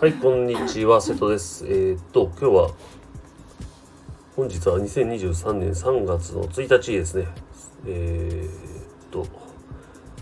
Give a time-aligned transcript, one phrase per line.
[0.00, 1.66] はい、こんにちは、瀬戸です。
[1.66, 2.70] えーっと、今日は、
[4.36, 7.26] 本日は2023年3月の1日ですね。
[7.84, 9.26] えーっと、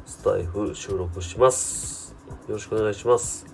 [0.06, 2.16] スタイフ収録します。
[2.48, 3.44] よろしくお願いします。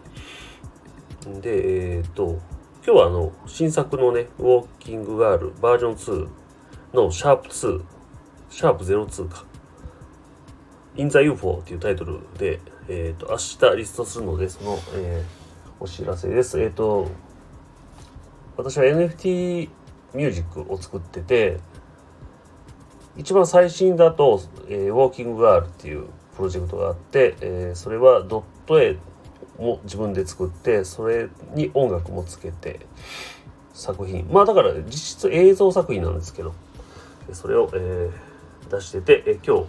[1.40, 2.38] で、えーっと、
[2.86, 6.28] 今日はあの、新作のね、ウォーキングガールバージョン2
[6.94, 7.82] のシャープ2、
[8.48, 9.44] シャープ02か。
[10.94, 15.42] In the UFO っていうタイトルで、えっ、と、明日リストするので、その、えー
[15.82, 16.62] お知らせです。
[16.62, 17.08] えっ、と、
[18.56, 19.68] 私は NFT
[20.14, 21.58] ミュージックを作ってて、
[23.16, 26.04] 一番最新だと、えーウォーキングガールっていう
[26.36, 28.96] プロジェクトがあって、えーそれはドット絵
[29.58, 32.86] も自分で作って、それに音楽もつけて、
[33.72, 34.28] 作品。
[34.30, 36.54] まあだから実質映像作品なんですけど、
[37.32, 39.68] それを、えー出してて、えー今日、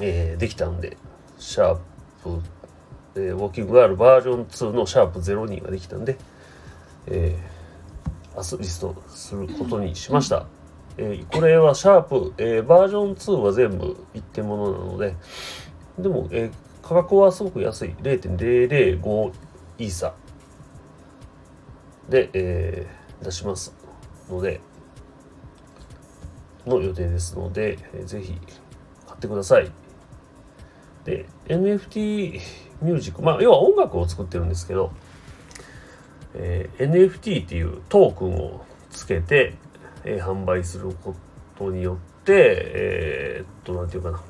[0.00, 0.96] えーできたんで、
[1.38, 1.78] シャー
[2.24, 2.42] プ、
[3.14, 6.16] えーウォーキングガールバージョン2のシャープ02ができたんで、
[7.06, 7.52] えー
[8.34, 10.46] 明日リストすることにしました。
[10.96, 15.14] えーこれはシャープ、えーバージョン2は全部一点物なので、
[15.98, 16.52] でも、えー
[16.82, 17.94] 価格はすごく安い。
[18.02, 19.32] 0.005
[19.78, 20.14] イーサ
[22.08, 23.74] で、えー出します
[24.28, 24.60] ので、
[26.66, 28.32] の予定ですので、えーぜひ
[29.06, 29.70] 買ってください。
[31.04, 32.40] で NFT
[32.82, 34.92] ミュージックまあ要は音楽を作ってるんですけど、
[36.34, 39.54] えー NFT っていうトークンをつけて、
[40.04, 41.14] えー販売するこ
[41.56, 44.22] とによってえーっとなんていうかな、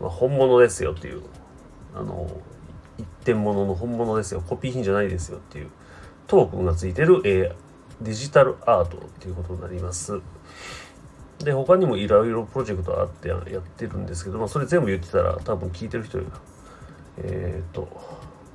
[0.00, 1.22] まあ、本物ですよっていう
[1.94, 2.28] あの
[2.98, 5.70] 一点物の本物ですよコピー品じゃないですよっていう
[6.26, 10.20] トークンがついてる、えーデジタルアートっていうことになります。
[11.44, 16.24] で他にもいろいろプロジェクトあってやってるんですけど、まあ、それ全部言ってたら多分聞いてる人が
[17.18, 17.88] えっ、と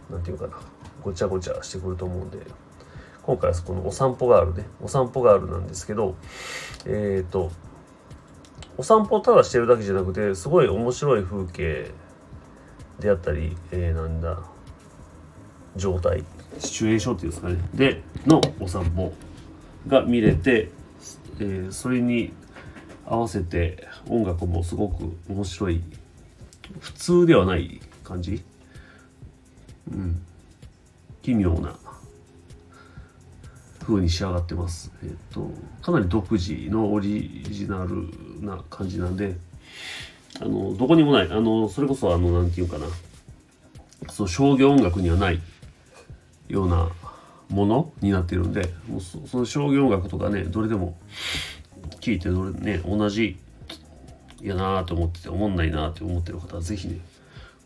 [0.10, 0.54] なんていうかな
[1.02, 2.40] ごちゃごちゃしてくると思うんで
[3.24, 6.16] 今回はこのお散歩ガールねお散歩ガールなんですけど
[6.86, 7.52] えっ、と
[8.78, 11.92] お散歩ただしてるだけじゃなくてすごい面白い風景
[13.00, 14.40] であったり、えーなんだ
[15.76, 16.24] 状態。
[16.60, 17.58] シチュエーションっていうんですかね。
[17.74, 19.14] でのお散歩
[19.88, 20.72] が見れて、
[21.40, 22.34] えーそれに
[23.10, 25.82] 合わせて音楽もすごく面白い。
[26.80, 28.44] 普通ではない感じ？
[29.92, 30.22] うん。
[31.22, 31.76] 奇妙な
[33.82, 34.92] 風に仕上がってます。
[35.04, 35.50] えっ、と
[35.82, 38.10] かなり独自のオリジナル
[38.42, 39.36] な感じなんで
[40.42, 41.28] あのどこにもない。
[41.30, 42.86] あのそれこそあのなんていうかな。
[44.10, 45.42] そう商業音楽にはない
[46.50, 46.90] ような
[47.50, 50.98] ものになってるんでもうそその商業音楽とかねどれでも
[52.08, 53.38] 聞いてどれね同じ
[54.42, 57.00] やなーと思ってて思んないなーって思ってる方はぜひね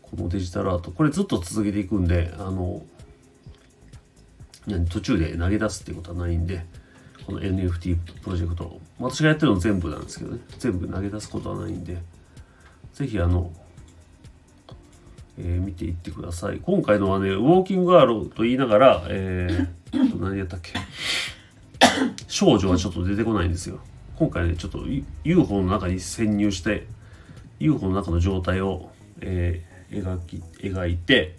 [0.02, 2.82] このデジタルアートこれずっと続けていくんであの
[4.90, 6.64] 途中で投げ出すってことはないんで
[7.24, 11.98] この NFT プロジェクト私がやってるの全部なんですけどね全部投げ出すことはないんで
[12.94, 13.52] ぜひあの
[15.38, 16.58] えー見ていってください。
[16.60, 20.74] 今回のはね、ウォーキングガーと言いながら、えー、 何やったっけ？
[22.28, 23.80] 少女はちょっと出てこないんですよ。
[24.22, 24.84] 今回ね、ちょっと
[25.24, 26.86] UFO の中に潜入して、
[27.58, 31.36] UFO の中の状態を、えー描き、描いて、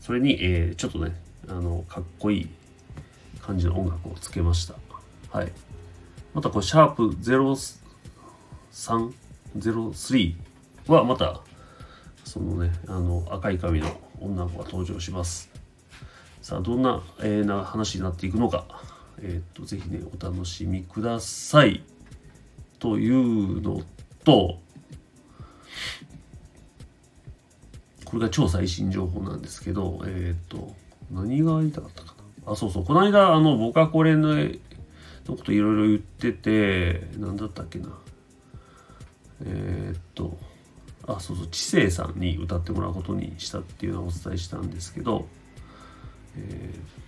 [0.00, 1.14] それに、えーちょっとね、
[1.46, 2.48] あの、かっこいい
[3.42, 4.74] 感じの音楽をつけました。
[5.30, 5.52] はい。
[6.32, 7.78] またこれ、シャープ03、
[9.58, 10.34] 03
[10.86, 11.42] はまた、
[12.24, 15.50] そのね、あの赤い髪の女の子が登場します。
[16.40, 18.64] さあ、どんな、えーな話になっていくのか、
[19.22, 21.82] えーっと、ぜひね、お楽しみください。
[22.78, 23.80] というの
[24.24, 24.58] と、
[28.04, 30.74] これが超最新情報なんですけど、えーっと、
[31.10, 32.52] 何が言いたかったかな？
[32.52, 34.44] あ、そうそう、この間、あの、僕はこれのの
[35.26, 37.98] こといろいろ言ってて、何だったっけな？
[39.44, 40.38] えーっと、
[41.06, 45.26] あそうそう知性さんに歌ってもらうことにしたっていうのをお伝えしたんですけど、
[46.36, 47.06] えー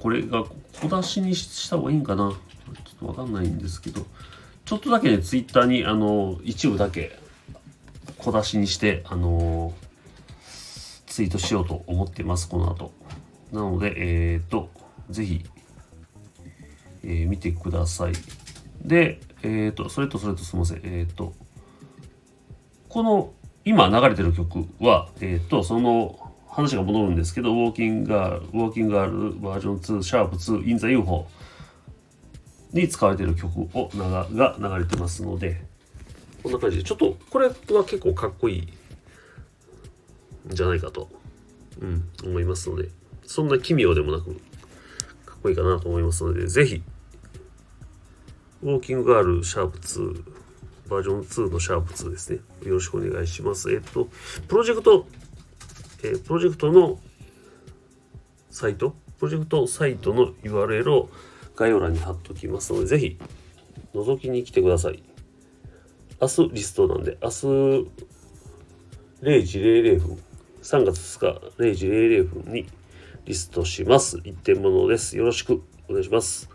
[0.00, 0.44] これが
[0.80, 2.32] 小出しにした方がいいんかな
[2.84, 4.06] ちょっとわかんないんですけど
[4.64, 7.18] ちょっとだけねツイッターにあの一部だけ
[8.18, 9.72] 小出しにしてあの
[11.06, 12.92] ツイートしようと思ってますこの後
[13.52, 14.70] なのでえっ、と
[15.10, 15.44] ぜひ
[17.02, 18.12] えー見てください。
[18.82, 20.80] で、えっ、と、それとそれとすみません。
[20.84, 21.32] えっ、と、
[22.88, 23.32] この
[23.64, 31.26] 今流れてる曲は、えっ、と、その話が戻るんですけど、ウォーキングガール、ウォーキングガールバージョン2、シャープ2、in the UFO
[32.72, 35.60] に使われている曲をが流れてますので、
[36.42, 37.54] こんな感じで、ちょっとこれは
[37.84, 41.08] 結構かっこいいんじゃないかと、
[41.80, 42.88] うん、思いますので、
[43.26, 44.34] そんな奇妙でもなく、
[45.26, 46.82] かっこいいかなと思いますので、ぜひ、
[48.62, 50.22] ウォーキングガールシャープ2、
[50.88, 52.40] バージョン2のシャープ2ですね。
[52.64, 53.70] よろしくお願いします。
[53.72, 54.08] えっと、
[54.48, 55.06] プロジェクト、
[56.02, 56.98] えー、プロジェクトの
[58.50, 61.10] サイト、プロジェクトサイトの URL を
[61.56, 63.18] 概要欄に貼っておきますので、ぜひ
[63.94, 65.02] 覗きに来てください。
[66.20, 67.46] 明日リストなんで、明日
[69.22, 70.18] 0時00分、
[70.62, 72.66] 3月2日0時00分に
[73.24, 74.18] リストします。
[74.24, 75.16] 一点物です。
[75.16, 76.48] よろしくお願いします。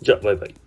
[0.00, 0.63] じゃあ、バイバイ。